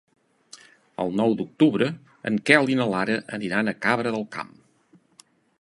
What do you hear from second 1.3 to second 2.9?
d'octubre en Quel i na